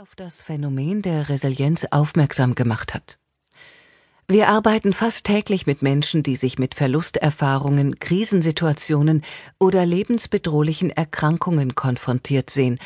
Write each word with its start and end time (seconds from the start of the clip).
auf 0.00 0.14
das 0.16 0.40
Phänomen 0.40 1.02
der 1.02 1.28
Resilienz 1.28 1.84
aufmerksam 1.90 2.54
gemacht 2.54 2.94
hat. 2.94 3.18
Wir 4.26 4.48
arbeiten 4.48 4.94
fast 4.94 5.26
täglich 5.26 5.66
mit 5.66 5.82
Menschen, 5.82 6.22
die 6.22 6.36
sich 6.36 6.58
mit 6.58 6.74
Verlusterfahrungen, 6.74 7.98
Krisensituationen 7.98 9.22
oder 9.58 9.84
lebensbedrohlichen 9.84 10.88
Erkrankungen 10.88 11.74
konfrontiert 11.74 12.48
sehen, 12.48 12.78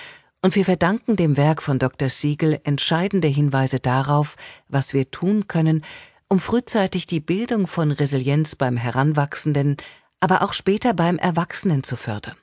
und 0.43 0.57
wir 0.57 0.65
verdanken 0.65 1.15
dem 1.15 1.37
Werk 1.37 1.63
von 1.63 1.79
Dr. 1.79 2.09
Siegel 2.09 2.61
entscheidende 2.65 3.29
Hinweise 3.29 3.79
darauf, 3.79 4.35
was 4.69 4.93
wir 4.93 5.09
tun 5.13 5.47
können, 5.47 5.85
um 6.27 6.41
frühzeitig 6.41 7.07
die 7.07 7.21
Bildung 7.21 7.69
von 7.69 7.93
Resilienz 7.93 8.57
beim 8.57 8.77
Heranwachsenden, 8.77 9.77
aber 10.19 10.43
auch 10.43 10.53
später 10.53 10.95
beim 10.95 11.19
Erwachsenen 11.19 11.85
zu 11.85 11.95
fördern. 11.95 12.37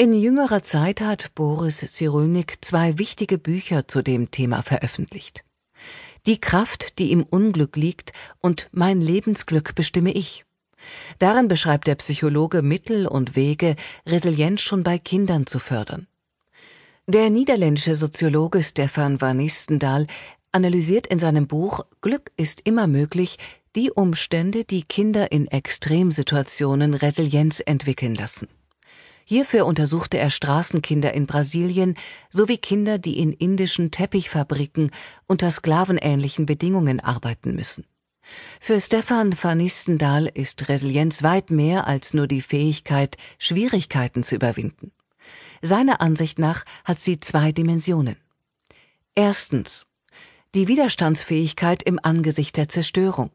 In 0.00 0.14
jüngerer 0.14 0.62
Zeit 0.62 1.02
hat 1.02 1.34
Boris 1.34 1.80
Cyrulnik 1.80 2.56
zwei 2.62 2.96
wichtige 2.96 3.36
Bücher 3.36 3.86
zu 3.86 4.00
dem 4.00 4.30
Thema 4.30 4.62
veröffentlicht. 4.62 5.44
Die 6.24 6.40
Kraft, 6.40 6.98
die 6.98 7.12
im 7.12 7.22
Unglück 7.22 7.76
liegt 7.76 8.14
und 8.40 8.70
mein 8.72 9.02
Lebensglück 9.02 9.74
bestimme 9.74 10.12
ich. 10.12 10.46
Darin 11.18 11.48
beschreibt 11.48 11.86
der 11.86 11.96
Psychologe 11.96 12.62
Mittel 12.62 13.06
und 13.06 13.36
Wege, 13.36 13.76
Resilienz 14.06 14.62
schon 14.62 14.84
bei 14.84 14.96
Kindern 14.98 15.46
zu 15.46 15.58
fördern. 15.58 16.06
Der 17.06 17.28
niederländische 17.28 17.94
Soziologe 17.94 18.62
Stefan 18.62 19.20
van 19.20 19.36
Nistendahl 19.36 20.06
analysiert 20.50 21.08
in 21.08 21.18
seinem 21.18 21.46
Buch 21.46 21.84
Glück 22.00 22.32
ist 22.38 22.62
immer 22.64 22.86
möglich 22.86 23.36
die 23.76 23.90
Umstände, 23.90 24.64
die 24.64 24.80
Kinder 24.80 25.30
in 25.30 25.46
Extremsituationen 25.46 26.94
Resilienz 26.94 27.62
entwickeln 27.62 28.14
lassen. 28.14 28.48
Hierfür 29.30 29.64
untersuchte 29.64 30.18
er 30.18 30.28
Straßenkinder 30.28 31.14
in 31.14 31.26
Brasilien 31.26 31.96
sowie 32.30 32.58
Kinder, 32.58 32.98
die 32.98 33.20
in 33.20 33.32
indischen 33.32 33.92
Teppichfabriken 33.92 34.90
unter 35.28 35.52
sklavenähnlichen 35.52 36.46
Bedingungen 36.46 36.98
arbeiten 36.98 37.54
müssen. 37.54 37.86
Für 38.58 38.80
Stefan 38.80 39.32
van 39.40 39.58
Nistendahl 39.58 40.26
ist 40.26 40.68
Resilienz 40.68 41.22
weit 41.22 41.50
mehr 41.50 41.86
als 41.86 42.12
nur 42.12 42.26
die 42.26 42.40
Fähigkeit, 42.40 43.18
Schwierigkeiten 43.38 44.24
zu 44.24 44.34
überwinden. 44.34 44.90
Seiner 45.62 46.00
Ansicht 46.00 46.40
nach 46.40 46.64
hat 46.84 46.98
sie 46.98 47.20
zwei 47.20 47.52
Dimensionen. 47.52 48.16
Erstens 49.14 49.86
die 50.56 50.66
Widerstandsfähigkeit 50.66 51.84
im 51.84 52.00
Angesicht 52.02 52.56
der 52.56 52.68
Zerstörung 52.68 53.30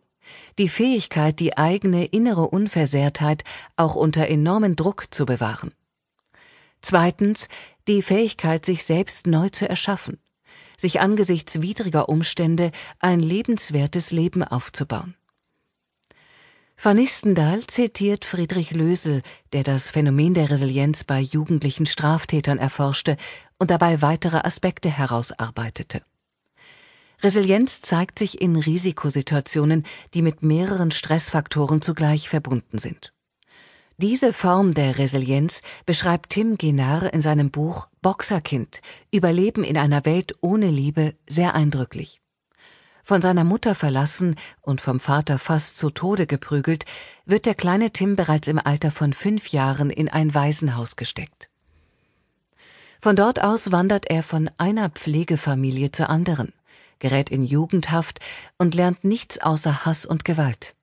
die 0.58 0.70
Fähigkeit, 0.70 1.40
die 1.40 1.58
eigene 1.58 2.06
innere 2.06 2.48
Unversehrtheit 2.48 3.44
auch 3.76 3.96
unter 3.96 4.28
enormen 4.28 4.76
Druck 4.76 5.14
zu 5.14 5.26
bewahren. 5.26 5.72
Zweitens 6.86 7.48
die 7.88 8.04
Fähigkeit, 8.04 8.64
sich 8.64 8.84
selbst 8.84 9.26
neu 9.26 9.50
zu 9.50 9.68
erschaffen, 9.68 10.20
sich 10.78 11.02
angesichts 11.02 11.64
widriger 11.64 12.10
Umstände 12.10 12.72
ein 13.00 13.22
lebenswertes 13.22 14.12
Leben 14.12 14.44
aufzubauen. 14.44 15.16
Van 16.80 16.98
Nistendahl 16.98 17.66
zitiert 17.66 18.24
Friedrich 18.24 18.70
Lösel, 18.70 19.24
der 19.52 19.64
das 19.64 19.90
Phänomen 19.90 20.36
der 20.36 20.52
Resilienz 20.52 21.04
bei 21.04 21.22
jugendlichen 21.22 21.88
Straftätern 21.88 22.60
erforschte 22.60 23.18
und 23.58 23.72
dabei 23.72 24.04
weitere 24.04 24.38
Aspekte 24.38 24.92
herausarbeitete. 24.92 26.04
Resilienz 27.24 27.82
zeigt 27.82 28.20
sich 28.20 28.40
in 28.40 28.58
Risikosituationen, 28.58 29.88
die 30.14 30.22
mit 30.22 30.44
mehreren 30.44 30.92
Stressfaktoren 30.92 31.82
zugleich 31.82 32.30
verbunden 32.30 32.78
sind. 32.78 33.15
Diese 33.98 34.34
Form 34.34 34.74
der 34.74 34.98
Resilienz 34.98 35.62
beschreibt 35.86 36.32
Tim 36.32 36.58
Genar 36.58 37.14
in 37.14 37.22
seinem 37.22 37.50
Buch 37.50 37.88
Boxerkind 38.02 38.82
Überleben 39.10 39.64
in 39.64 39.78
einer 39.78 40.04
Welt 40.04 40.36
ohne 40.42 40.68
Liebe 40.70 41.16
sehr 41.30 41.56
eindrücklich. 41.56 42.20
Von 43.04 43.22
seiner 43.22 43.46
Mutter 43.46 43.74
verlassen 43.74 44.36
und 44.62 44.82
vom 44.82 45.00
Vater 45.00 45.40
fast 45.40 45.78
zu 45.78 45.92
Tode 45.92 46.28
geprügelt, 46.28 46.84
wird 47.26 47.46
der 47.46 47.56
kleine 47.56 47.92
Tim 47.92 48.18
bereits 48.18 48.50
im 48.50 48.60
Alter 48.60 48.92
von 48.92 49.14
fünf 49.14 49.50
Jahren 49.50 49.90
in 49.90 50.10
ein 50.10 50.34
Waisenhaus 50.34 50.98
gesteckt. 50.98 51.50
Von 53.00 53.16
dort 53.16 53.42
aus 53.42 53.72
wandert 53.72 54.10
er 54.10 54.24
von 54.24 54.52
einer 54.58 54.90
Pflegefamilie 54.90 55.92
zur 55.92 56.10
anderen, 56.10 56.52
gerät 57.00 57.30
in 57.30 57.46
Jugendhaft 57.46 58.20
und 58.58 58.76
lernt 58.76 59.06
nichts 59.06 59.40
außer 59.40 59.86
Hass 59.86 60.06
und 60.06 60.26
Gewalt. 60.26 60.76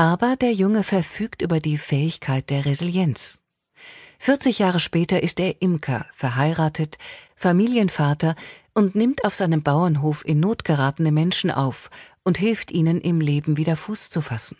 Aber 0.00 0.34
der 0.34 0.54
Junge 0.54 0.82
verfügt 0.82 1.42
über 1.42 1.60
die 1.60 1.76
Fähigkeit 1.76 2.48
der 2.48 2.64
Resilienz. 2.64 3.38
40 4.18 4.58
Jahre 4.58 4.80
später 4.80 5.22
ist 5.22 5.38
er 5.38 5.60
Imker, 5.60 6.06
verheiratet, 6.14 6.96
Familienvater 7.36 8.34
und 8.72 8.94
nimmt 8.94 9.26
auf 9.26 9.34
seinem 9.34 9.62
Bauernhof 9.62 10.24
in 10.24 10.40
Not 10.40 10.64
geratene 10.64 11.12
Menschen 11.12 11.50
auf 11.50 11.90
und 12.22 12.38
hilft 12.38 12.70
ihnen 12.70 13.02
im 13.02 13.20
Leben 13.20 13.58
wieder 13.58 13.76
Fuß 13.76 14.08
zu 14.08 14.22
fassen. 14.22 14.56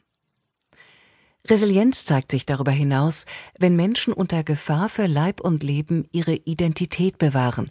Resilienz 1.47 2.05
zeigt 2.05 2.33
sich 2.33 2.45
darüber 2.45 2.73
hinaus, 2.73 3.25
wenn 3.59 3.77
Menschen 3.77 4.13
unter 4.13 4.45
Gefahr 4.45 4.91
für 4.91 5.07
Leib 5.07 5.41
und 5.41 5.63
Leben 5.63 6.07
ihre 6.13 6.35
Identität 6.35 7.17
bewahren 7.17 7.71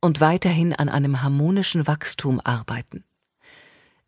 und 0.00 0.20
weiterhin 0.20 0.72
an 0.72 0.88
einem 0.88 1.20
harmonischen 1.20 1.88
Wachstum 1.88 2.40
arbeiten. 2.44 3.02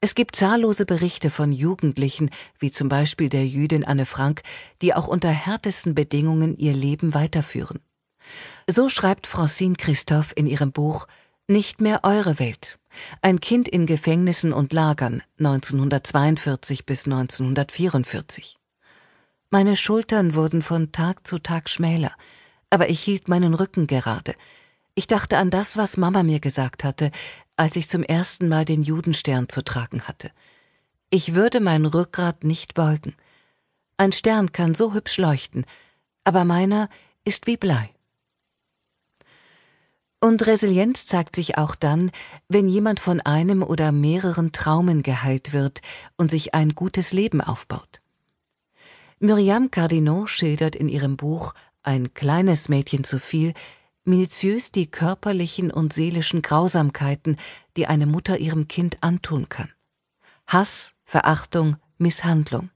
Es 0.03 0.15
gibt 0.15 0.34
zahllose 0.34 0.87
Berichte 0.87 1.28
von 1.28 1.53
Jugendlichen, 1.53 2.31
wie 2.59 2.71
zum 2.71 2.88
Beispiel 2.88 3.28
der 3.28 3.47
Jüdin 3.47 3.84
Anne 3.84 4.06
Frank, 4.06 4.43
die 4.81 4.94
auch 4.94 5.06
unter 5.06 5.28
härtesten 5.28 5.94
Bedingungen 5.94 6.56
ihr 6.56 6.72
Leben 6.72 7.12
weiterführen. 7.12 7.81
So 8.66 8.89
schreibt 8.89 9.27
Francine 9.27 9.75
Christoph 9.77 10.33
in 10.34 10.47
ihrem 10.47 10.72
Buch 10.72 11.06
Nicht 11.49 11.83
mehr 11.83 12.00
eure 12.03 12.39
Welt. 12.39 12.78
Ein 13.21 13.41
Kind 13.41 13.69
in 13.69 13.84
Gefängnissen 13.84 14.55
und 14.55 14.72
Lagern 14.72 15.22
1942 15.39 16.87
bis 16.87 17.05
1944. 17.05 18.56
Meine 19.50 19.77
Schultern 19.77 20.34
wurden 20.34 20.62
von 20.62 20.93
Tag 20.93 21.27
zu 21.27 21.39
Tag 21.39 21.69
schmäler, 21.69 22.12
aber 22.71 22.89
ich 22.89 23.00
hielt 23.00 23.28
meinen 23.28 23.53
Rücken 23.53 23.87
gerade. 23.87 24.34
Ich 24.94 25.06
dachte 25.06 25.39
an 25.39 25.50
das, 25.50 25.77
was 25.77 25.97
Mama 25.97 26.22
mir 26.22 26.41
gesagt 26.41 26.84
hatte, 26.84 27.10
als 27.60 27.76
ich 27.76 27.91
zum 27.91 28.03
ersten 28.03 28.48
Mal 28.48 28.65
den 28.65 28.82
Judenstern 28.82 29.50
zu 29.50 29.62
tragen 29.62 30.09
hatte. 30.09 30.31
Ich 31.10 31.34
würde 31.34 31.60
mein 31.60 31.84
Rückgrat 31.84 32.43
nicht 32.43 32.72
beugen. 32.72 33.15
Ein 33.98 34.12
Stern 34.12 34.53
kann 34.53 34.75
so 34.75 34.94
hübsch 34.94 35.19
leuchten, 35.19 35.66
aber 36.25 36.47
meiner 36.47 36.88
ist 37.22 37.47
wie 37.47 37.59
Blei. 37.59 37.91
Und 40.21 40.47
Resilienz 40.47 41.04
zeigt 41.04 41.37
sich 41.37 41.59
auch 41.59 41.75
dann, 41.75 42.10
wenn 42.48 42.66
jemand 42.66 42.98
von 42.98 43.21
einem 43.21 43.62
oder 43.62 43.92
mehreren 43.92 44.53
Traumen 44.53 45.03
geheilt 45.03 45.53
wird 45.53 45.82
und 46.16 46.31
sich 46.31 46.54
ein 46.54 46.75
gutes 46.75 47.12
Leben 47.12 47.42
aufbaut. 47.42 48.00
Myriam 49.19 49.71
Cardinot 49.71 50.31
schildert 50.31 50.75
in 50.75 50.88
ihrem 50.88 51.19
Buch 51.19 51.53
Ein 51.82 52.15
kleines 52.15 52.71
Mädchen 52.71 53.04
zu 53.04 53.19
viel 53.19 53.53
minutiös 54.10 54.71
die 54.72 54.91
körperlichen 54.91 55.71
und 55.71 55.93
seelischen 55.93 56.43
Grausamkeiten, 56.43 57.37
die 57.76 57.87
eine 57.87 58.06
Mutter 58.06 58.38
ihrem 58.38 58.69
Kind 58.69 58.98
antun 59.00 59.48
kann. 59.48 59.72
Hass, 60.47 60.94
Verachtung, 61.04 61.76
Misshandlung. 61.97 62.71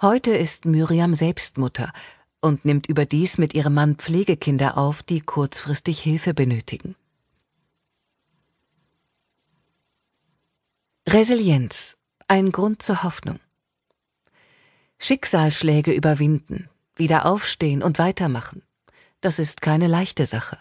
Heute 0.00 0.32
ist 0.32 0.64
Miriam 0.64 1.14
selbst 1.14 1.58
Mutter 1.58 1.92
und 2.40 2.64
nimmt 2.64 2.86
überdies 2.86 3.38
mit 3.38 3.54
ihrem 3.54 3.74
Mann 3.74 3.96
Pflegekinder 3.96 4.78
auf, 4.78 5.02
die 5.02 5.20
kurzfristig 5.20 6.00
Hilfe 6.00 6.34
benötigen. 6.34 6.94
Resilienz. 11.06 11.96
Ein 12.28 12.52
Grund 12.52 12.80
zur 12.80 13.02
Hoffnung. 13.02 13.38
Schicksalsschläge 14.98 15.92
überwinden, 15.92 16.70
wieder 16.96 17.26
aufstehen 17.26 17.82
und 17.82 17.98
weitermachen. 17.98 18.62
Das 19.24 19.38
ist 19.38 19.62
keine 19.62 19.86
leichte 19.86 20.26
Sache. 20.26 20.58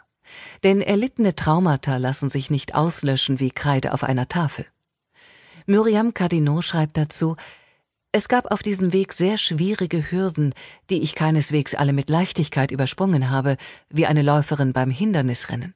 Denn 0.63 0.81
erlittene 0.81 1.35
Traumata 1.35 1.97
lassen 1.97 2.29
sich 2.29 2.50
nicht 2.50 2.75
auslöschen 2.75 3.42
wie 3.42 3.51
Kreide 3.51 3.94
auf 3.94 4.06
einer 4.06 4.30
Tafel. 4.30 4.65
Myriam 5.65 6.13
Cardinot 6.13 6.63
schreibt 6.63 6.95
dazu, 6.95 7.36
es 8.13 8.30
gab 8.30 8.54
auf 8.54 8.63
diesem 8.63 8.94
Weg 8.94 9.12
sehr 9.12 9.38
schwierige 9.38 10.10
Hürden, 10.10 10.54
die 10.89 11.01
ich 11.01 11.13
keineswegs 11.13 11.75
alle 11.75 11.92
mit 11.92 12.10
Leichtigkeit 12.10 12.71
übersprungen 12.71 13.30
habe, 13.30 13.57
wie 13.89 14.06
eine 14.06 14.21
Läuferin 14.21 14.71
beim 14.71 14.92
Hindernisrennen. 14.92 15.75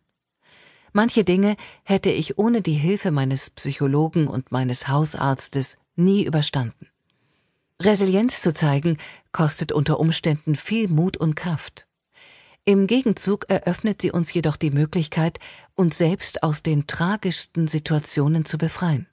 Manche 0.94 1.26
Dinge 1.26 1.58
hätte 1.84 2.10
ich 2.10 2.38
ohne 2.38 2.62
die 2.62 2.72
Hilfe 2.72 3.12
meines 3.12 3.50
Psychologen 3.50 4.30
und 4.30 4.54
meines 4.54 4.88
Hausarztes 4.88 5.76
nie 5.98 6.24
überstanden. 6.24 6.88
Resilienz 7.82 8.40
zu 8.40 8.54
zeigen, 8.54 8.98
kostet 9.34 9.74
unter 9.74 10.00
Umständen 10.00 10.56
viel 10.56 10.88
Mut 10.88 11.18
und 11.18 11.36
Kraft. 11.36 11.87
Im 12.70 12.86
Gegenzug 12.86 13.46
eröffnet 13.48 14.02
sie 14.02 14.12
uns 14.12 14.34
jedoch 14.34 14.58
die 14.58 14.72
Möglichkeit, 14.72 15.40
uns 15.76 15.98
selbst 15.98 16.44
aus 16.44 16.64
den 16.64 16.86
tragischsten 16.86 17.70
Situationen 17.70 18.44
zu 18.44 18.58
befreien. 18.58 19.08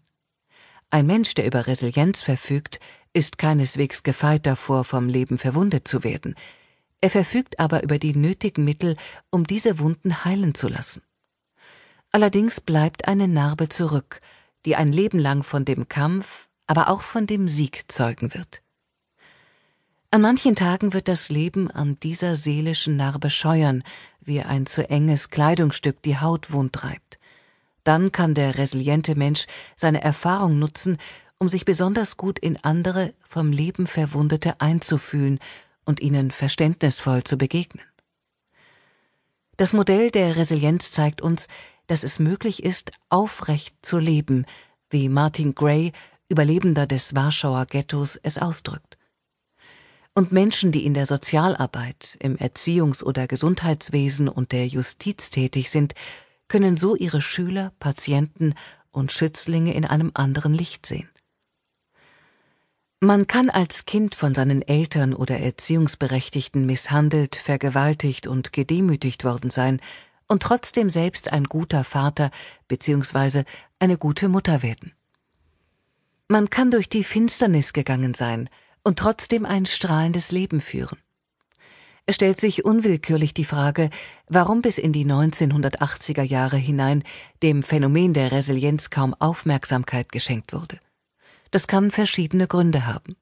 Ein 0.90 1.06
Mensch, 1.06 1.34
der 1.34 1.46
über 1.46 1.68
Resilienz 1.68 2.20
verfügt, 2.20 2.80
ist 3.12 3.38
keineswegs 3.38 4.02
gefeit 4.02 4.44
davor, 4.46 4.82
vom 4.82 5.08
Leben 5.08 5.38
verwundet 5.38 5.86
zu 5.86 6.02
werden. 6.02 6.34
Er 7.00 7.10
verfügt 7.10 7.60
aber 7.60 7.84
über 7.84 8.00
die 8.00 8.16
nötigen 8.16 8.64
Mittel, 8.64 8.96
um 9.30 9.44
diese 9.44 9.78
Wunden 9.78 10.24
heilen 10.24 10.56
zu 10.56 10.66
lassen. 10.66 11.02
Allerdings 12.10 12.60
bleibt 12.60 13.06
eine 13.06 13.28
Narbe 13.28 13.68
zurück, 13.68 14.20
die 14.66 14.74
ein 14.74 14.92
Leben 14.92 15.20
lang 15.20 15.44
von 15.44 15.64
dem 15.64 15.88
Kampf, 15.88 16.48
aber 16.66 16.88
auch 16.88 17.02
von 17.02 17.28
dem 17.28 17.46
Sieg 17.46 17.84
zeugen 17.86 18.34
wird. 18.34 18.63
An 20.14 20.20
manchen 20.20 20.54
Tagen 20.54 20.92
wird 20.92 21.08
das 21.08 21.28
Leben 21.28 21.68
an 21.68 21.98
dieser 21.98 22.36
seelischen 22.36 22.96
Narbe 22.96 23.30
scheuern, 23.30 23.82
wie 24.20 24.42
ein 24.42 24.64
zu 24.64 24.88
enges 24.88 25.28
Kleidungsstück 25.28 26.02
die 26.02 26.20
Haut 26.20 26.52
wundreibt. 26.52 27.18
Dann 27.82 28.12
kann 28.12 28.32
der 28.32 28.56
resiliente 28.56 29.16
Mensch 29.16 29.46
seine 29.74 30.02
Erfahrung 30.02 30.60
nutzen, 30.60 30.98
um 31.38 31.48
sich 31.48 31.64
besonders 31.64 32.16
gut 32.16 32.38
in 32.38 32.56
andere 32.62 33.12
vom 33.26 33.50
Leben 33.50 33.88
Verwundete 33.88 34.60
einzufühlen 34.60 35.40
und 35.84 35.98
ihnen 35.98 36.30
verständnisvoll 36.30 37.24
zu 37.24 37.36
begegnen. 37.36 37.84
Das 39.56 39.72
Modell 39.72 40.12
der 40.12 40.36
Resilienz 40.36 40.92
zeigt 40.92 41.22
uns, 41.22 41.48
dass 41.88 42.04
es 42.04 42.20
möglich 42.20 42.62
ist, 42.62 42.92
aufrecht 43.08 43.74
zu 43.82 43.98
leben, 43.98 44.46
wie 44.90 45.08
Martin 45.08 45.56
Gray, 45.56 45.90
Überlebender 46.28 46.86
des 46.86 47.16
Warschauer 47.16 47.66
Ghettos, 47.66 48.14
es 48.22 48.38
ausdrückt. 48.38 48.96
Und 50.14 50.30
Menschen, 50.30 50.70
die 50.70 50.86
in 50.86 50.94
der 50.94 51.06
Sozialarbeit, 51.06 52.16
im 52.20 52.36
Erziehungs- 52.36 53.02
oder 53.02 53.26
Gesundheitswesen 53.26 54.28
und 54.28 54.52
der 54.52 54.68
Justiz 54.68 55.30
tätig 55.30 55.70
sind, 55.70 55.94
können 56.46 56.76
so 56.76 56.94
ihre 56.94 57.20
Schüler, 57.20 57.72
Patienten 57.80 58.54
und 58.92 59.10
Schützlinge 59.10 59.74
in 59.74 59.84
einem 59.84 60.12
anderen 60.14 60.54
Licht 60.54 60.86
sehen. 60.86 61.08
Man 63.00 63.26
kann 63.26 63.50
als 63.50 63.86
Kind 63.86 64.14
von 64.14 64.34
seinen 64.34 64.62
Eltern 64.62 65.14
oder 65.14 65.40
Erziehungsberechtigten 65.40 66.64
misshandelt, 66.64 67.34
vergewaltigt 67.34 68.28
und 68.28 68.52
gedemütigt 68.52 69.24
worden 69.24 69.50
sein 69.50 69.80
und 70.28 70.42
trotzdem 70.42 70.88
selbst 70.88 71.32
ein 71.32 71.44
guter 71.44 71.82
Vater 71.82 72.30
bzw. 72.68 73.44
eine 73.80 73.98
gute 73.98 74.28
Mutter 74.28 74.62
werden. 74.62 74.92
Man 76.28 76.48
kann 76.48 76.70
durch 76.70 76.88
die 76.88 77.04
Finsternis 77.04 77.72
gegangen 77.72 78.14
sein 78.14 78.48
und 78.84 78.98
trotzdem 78.98 79.44
ein 79.44 79.66
strahlendes 79.66 80.30
Leben 80.30 80.60
führen. 80.60 80.98
Es 82.06 82.16
stellt 82.16 82.38
sich 82.38 82.66
unwillkürlich 82.66 83.32
die 83.32 83.46
Frage, 83.46 83.88
warum 84.28 84.60
bis 84.60 84.76
in 84.76 84.92
die 84.92 85.06
1980er 85.06 86.22
Jahre 86.22 86.58
hinein 86.58 87.02
dem 87.42 87.62
Phänomen 87.62 88.12
der 88.12 88.30
Resilienz 88.30 88.90
kaum 88.90 89.14
Aufmerksamkeit 89.14 90.12
geschenkt 90.12 90.52
wurde. 90.52 90.78
Das 91.50 91.66
kann 91.66 91.90
verschiedene 91.90 92.46
Gründe 92.46 92.86
haben. 92.86 93.16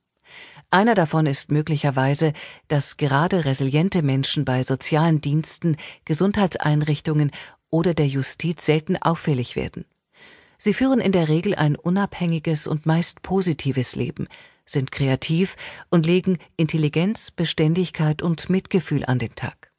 Einer 0.70 0.94
davon 0.94 1.26
ist 1.26 1.52
möglicherweise, 1.52 2.32
dass 2.66 2.96
gerade 2.96 3.44
resiliente 3.44 4.02
Menschen 4.02 4.44
bei 4.44 4.62
sozialen 4.62 5.20
Diensten, 5.20 5.76
Gesundheitseinrichtungen 6.06 7.30
oder 7.70 7.94
der 7.94 8.08
Justiz 8.08 8.64
selten 8.64 8.96
auffällig 8.96 9.54
werden. 9.54 9.84
Sie 10.58 10.74
führen 10.74 11.00
in 11.00 11.12
der 11.12 11.28
Regel 11.28 11.54
ein 11.54 11.76
unabhängiges 11.76 12.66
und 12.66 12.86
meist 12.86 13.22
positives 13.22 13.96
Leben, 13.96 14.28
sind 14.72 14.90
kreativ 14.90 15.56
und 15.90 16.06
legen 16.06 16.38
Intelligenz, 16.56 17.30
Beständigkeit 17.30 18.22
und 18.22 18.50
Mitgefühl 18.50 19.04
an 19.04 19.18
den 19.18 19.34
Tag 19.34 19.72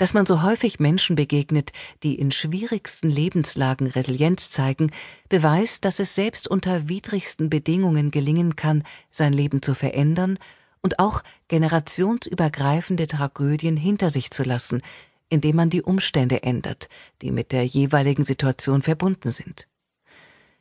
dass 0.00 0.14
man 0.14 0.24
so 0.24 0.42
häufig 0.42 0.80
Menschen 0.80 1.14
begegnet, 1.14 1.72
die 2.02 2.18
in 2.18 2.30
schwierigsten 2.30 3.10
Lebenslagen 3.10 3.86
Resilienz 3.86 4.48
zeigen, 4.48 4.92
beweist, 5.28 5.84
dass 5.84 5.98
es 5.98 6.14
selbst 6.14 6.48
unter 6.48 6.88
widrigsten 6.88 7.50
Bedingungen 7.50 8.10
gelingen 8.10 8.56
kann, 8.56 8.82
sein 9.10 9.34
Leben 9.34 9.60
zu 9.60 9.74
verändern 9.74 10.38
und 10.80 11.00
auch 11.00 11.22
generationsübergreifende 11.48 13.08
Tragödien 13.08 13.76
hinter 13.76 14.08
sich 14.08 14.30
zu 14.30 14.42
lassen, 14.42 14.80
indem 15.28 15.56
man 15.56 15.68
die 15.68 15.82
Umstände 15.82 16.44
ändert, 16.44 16.88
die 17.20 17.30
mit 17.30 17.52
der 17.52 17.66
jeweiligen 17.66 18.24
Situation 18.24 18.80
verbunden 18.80 19.30
sind. 19.30 19.68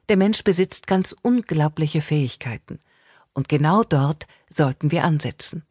Der 0.10 0.18
Mensch 0.18 0.44
besitzt 0.44 0.86
ganz 0.86 1.16
unglaubliche 1.22 2.02
Fähigkeiten, 2.02 2.80
und 3.40 3.48
genau 3.48 3.84
dort 3.86 4.28
sollten 4.50 4.92
wir 4.92 5.06
ansetzen. 5.06 5.64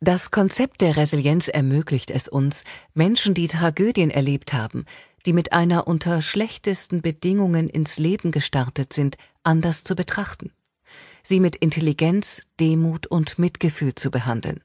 Das 0.00 0.30
Konzept 0.30 0.82
der 0.82 0.98
Resilienz 0.98 1.48
ermöglicht 1.48 2.10
es 2.10 2.28
uns, 2.28 2.64
Menschen, 2.92 3.32
die 3.32 3.48
Tragödien 3.48 4.10
erlebt 4.10 4.52
haben, 4.52 4.84
die 5.24 5.32
mit 5.32 5.54
einer 5.54 5.86
unter 5.86 6.20
schlechtesten 6.20 7.00
Bedingungen 7.00 7.70
ins 7.70 7.98
Leben 7.98 8.32
gestartet 8.32 8.92
sind, 8.92 9.16
anders 9.42 9.82
zu 9.82 9.96
betrachten, 9.96 10.52
sie 11.22 11.40
mit 11.40 11.56
Intelligenz, 11.56 12.42
Demut 12.60 13.06
und 13.06 13.38
Mitgefühl 13.38 13.94
zu 13.94 14.10
behandeln 14.10 14.60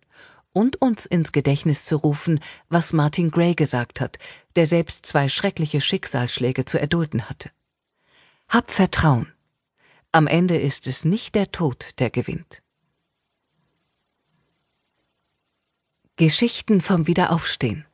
und 0.52 0.82
uns 0.82 1.06
ins 1.06 1.32
Gedächtnis 1.32 1.86
zu 1.86 1.96
rufen, 1.96 2.42
was 2.68 2.92
Martin 2.92 3.32
Gray 3.32 3.56
gesagt 3.56 4.02
hat, 4.02 4.20
der 4.58 4.66
selbst 4.66 5.06
zwei 5.06 5.30
schreckliche 5.30 5.80
Schicksalsschläge 5.80 6.66
zu 6.66 6.78
erdulden 6.78 7.30
hatte. 7.30 7.50
Hab 8.50 8.72
Vertrauen. 8.72 9.33
Am 10.16 10.28
Ende 10.28 10.58
ist 10.58 10.86
es 10.86 11.06
nicht 11.06 11.34
der 11.34 11.52
Tod, 11.52 11.98
der 11.98 12.12
gewinnt. 12.12 12.62
Geschichten 16.18 16.82
vom 16.82 17.08
Wiederaufstehen. 17.08 17.88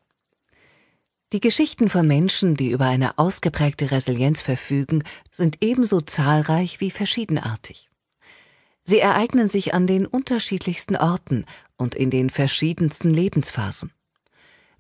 Die 1.31 1.39
Geschichten 1.39 1.88
von 1.88 2.06
Menschen, 2.06 2.57
die 2.57 2.71
über 2.71 2.88
eine 2.88 3.18
ausgeprägte 3.18 3.92
Resilienz 3.92 4.42
verfügen, 4.42 5.04
sind 5.31 5.60
ebenso 5.62 6.01
zahlreich 6.01 6.81
wie 6.81 6.92
verschiedenartig. 6.92 7.89
Sie 8.83 9.00
ereignen 9.00 9.50
sich 9.50 9.74
an 9.74 9.88
den 9.88 10.06
unterschiedlichsten 10.06 10.98
Orten 10.98 11.45
und 11.77 11.95
in 11.95 12.10
den 12.10 12.30
verschiedensten 12.30 13.12
Lebensphasen. 13.12 13.94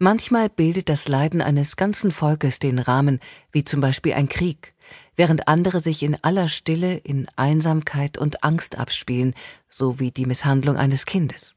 Manchmal 0.01 0.47
bildet 0.47 0.87
das 0.87 1.09
Leiden 1.09 1.41
eines 1.41 1.75
ganzen 1.75 2.11
Volkes 2.11 2.57
den 2.57 2.79
Rahmen, 2.79 3.19
wie 3.51 3.65
zum 3.65 3.81
Beispiel 3.81 4.13
ein 4.13 4.29
Krieg, 4.29 4.73
während 5.17 5.49
andere 5.49 5.81
sich 5.81 6.03
in 6.03 6.17
aller 6.23 6.47
Stille 6.47 6.95
in 6.95 7.27
Einsamkeit 7.35 8.17
und 8.17 8.41
Angst 8.41 8.79
abspielen, 8.79 9.35
so 9.67 9.99
wie 9.99 10.11
die 10.11 10.25
Misshandlung 10.25 10.77
eines 10.77 11.05
Kindes. 11.05 11.53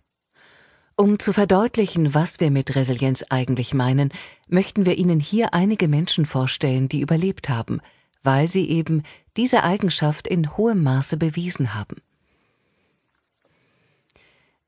Um 0.96 1.20
zu 1.20 1.32
verdeutlichen, 1.32 2.14
was 2.14 2.40
wir 2.40 2.50
mit 2.50 2.74
Resilienz 2.74 3.24
eigentlich 3.30 3.74
meinen, 3.74 4.10
möchten 4.48 4.86
wir 4.86 4.98
Ihnen 4.98 5.20
hier 5.20 5.54
einige 5.54 5.86
Menschen 5.86 6.26
vorstellen, 6.26 6.88
die 6.88 7.00
überlebt 7.00 7.48
haben, 7.48 7.80
weil 8.24 8.48
sie 8.48 8.68
eben 8.68 9.04
diese 9.36 9.62
Eigenschaft 9.62 10.26
in 10.26 10.56
hohem 10.56 10.82
Maße 10.82 11.16
bewiesen 11.16 11.74
haben. 11.74 12.02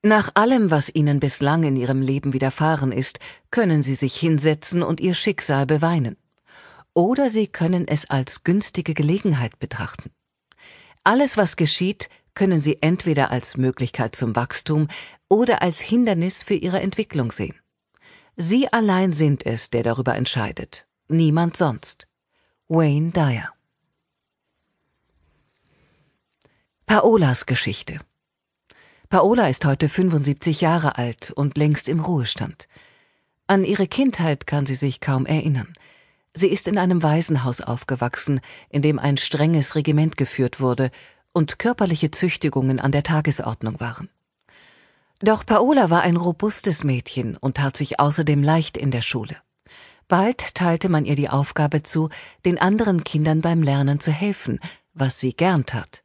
Nach 0.06 0.33
allem, 0.35 0.71
was 0.71 0.95
Ihnen 0.95 1.19
bislang 1.19 1.62
in 1.62 1.77
Ihrem 1.77 2.03
Leben 2.03 2.35
widerfahren 2.35 2.93
ist, 2.93 3.21
können 3.51 3.83
Sie 3.83 3.95
sich 3.95 4.15
hinsetzen 4.15 4.83
und 4.83 5.01
Ihr 5.01 5.15
Schicksal 5.15 5.65
beweinen. 5.65 6.19
Oder 6.93 7.31
Sie 7.31 7.47
können 7.47 7.89
es 7.89 8.11
als 8.11 8.44
günstige 8.44 8.93
Gelegenheit 8.93 9.58
betrachten. 9.58 10.11
Alles, 11.05 11.39
was 11.39 11.56
geschieht, 11.56 12.11
können 12.34 12.61
Sie 12.61 12.82
entweder 12.82 13.31
als 13.31 13.56
Möglichkeit 13.56 14.15
zum 14.15 14.37
Wachstum 14.37 14.89
oder 15.31 15.63
als 15.63 15.81
Hindernis 15.81 16.43
für 16.43 16.53
ihre 16.55 16.81
Entwicklung 16.81 17.32
sehen. 17.32 17.58
Sie 18.37 18.70
allein 18.70 19.15
sind 19.15 19.46
es, 19.46 19.70
der 19.70 19.84
darüber 19.84 20.17
entscheidet, 20.17 20.87
niemand 21.08 21.56
sonst. 21.56 22.08
Wayne 22.69 23.11
Dyer 23.13 23.55
Paolas 26.84 27.46
Geschichte 27.46 28.01
Paola 29.08 29.49
ist 29.49 29.65
heute 29.65 29.89
75 29.89 30.61
Jahre 30.61 30.96
alt 30.96 31.31
und 31.31 31.58
längst 31.58 31.89
im 31.89 32.01
Ruhestand. 32.01 32.69
An 33.46 33.65
ihre 33.65 33.87
Kindheit 33.87 34.46
kann 34.46 34.67
sie 34.67 34.75
sich 34.75 35.01
kaum 35.01 35.27
erinnern. 35.27 35.75
Sie 36.32 36.49
ist 36.49 36.67
in 36.67 36.79
einem 36.79 37.03
Waisenhaus 37.03 37.61
aufgewachsen, 37.61 38.41
in 38.70 38.82
dem 38.82 38.99
ein 38.99 39.17
strenges 39.17 39.75
Regiment 39.77 40.17
geführt 40.17 40.58
wurde 40.58 40.91
und 41.32 41.58
körperliche 41.58 42.11
Züchtigungen 42.11 42.81
an 42.81 42.93
der 42.93 43.03
Tagesordnung 43.03 43.79
waren. 43.79 44.08
Doch 45.20 45.46
Paola 45.46 45.91
war 45.91 46.03
ein 46.03 46.17
robustes 46.17 46.82
Mädchen 46.82 47.37
und 47.37 47.58
tat 47.58 47.77
sich 47.77 48.01
außerdem 48.01 48.43
leicht 48.43 48.77
in 48.77 48.91
der 48.91 49.03
Schule. 49.03 49.37
Bald 50.08 50.55
teilte 50.55 50.89
man 50.89 51.05
ihr 51.05 51.17
die 51.17 51.29
Aufgabe 51.29 51.82
zu, 51.82 52.08
den 52.44 52.58
anderen 52.58 53.05
Kindern 53.05 53.41
beim 53.41 53.63
Lernen 53.63 54.01
zu 54.01 54.11
helfen, 54.11 54.61
was 54.93 55.20
sie 55.20 55.34
gern 55.34 55.67
tat. 55.67 56.03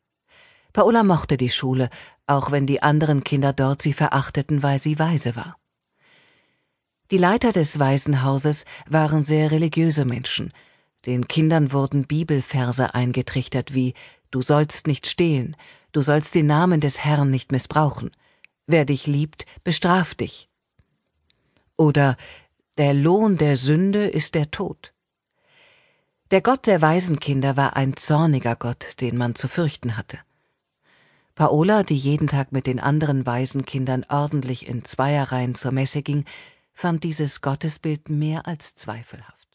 Paola 0.73 1.03
mochte 1.03 1.35
die 1.35 1.49
Schule, 1.49 1.89
auch 2.29 2.51
wenn 2.51 2.65
die 2.65 2.81
anderen 2.81 3.23
Kinder 3.23 3.53
dort 3.53 3.81
sie 3.81 3.93
verachteten, 3.93 4.63
weil 4.63 4.79
sie 4.79 4.99
weise 4.99 5.35
war. 5.35 5.57
Die 7.11 7.17
Leiter 7.17 7.51
des 7.51 7.79
Waisenhauses 7.79 8.65
waren 8.87 9.25
sehr 9.25 9.51
religiöse 9.51 10.05
Menschen. 10.05 10.53
Den 11.05 11.27
Kindern 11.27 11.71
wurden 11.71 12.05
Bibelverse 12.05 12.93
eingetrichtert 12.93 13.73
wie 13.73 13.93
Du 14.31 14.43
sollst 14.43 14.85
nicht 14.85 15.07
stehlen, 15.07 15.57
du 15.91 16.01
sollst 16.01 16.35
den 16.35 16.45
Namen 16.45 16.81
des 16.81 17.03
Herrn 17.03 17.31
nicht 17.31 17.51
missbrauchen, 17.51 18.11
Wer 18.71 18.85
dich 18.85 19.07
liebt, 19.07 19.47
bestraft 19.63 20.19
dich. 20.19 20.47
Oder 21.75 22.17
der 22.77 22.93
Lohn 22.93 23.37
der 23.37 23.57
Sünde 23.57 24.05
ist 24.05 24.35
der 24.35 24.51
Tod. 24.51 24.93
Der 26.29 26.41
Gott 26.41 26.67
der 26.67 26.79
Waisenkinder 26.79 27.57
war 27.57 27.75
ein 27.75 27.97
zorniger 27.97 28.55
Gott, 28.55 29.01
den 29.01 29.17
man 29.17 29.33
zu 29.33 29.47
fürchten 29.47 29.97
hatte. 29.97 30.19
Paola, 31.39 31.83
die 31.83 31.95
jeden 31.95 32.27
Tag 32.27 32.51
mit 32.51 32.67
den 32.67 32.81
anderen 32.81 33.25
Waisenkindern 33.25 34.05
ordentlich 34.09 34.67
in 34.67 34.83
Zweierreihen 34.83 35.55
zur 35.55 35.71
Messe 35.71 36.01
ging, 36.01 36.25
fand 36.73 37.05
dieses 37.05 37.39
Gottesbild 37.39 38.09
mehr 38.09 38.45
als 38.45 38.75
zweifelhaft. 38.75 39.48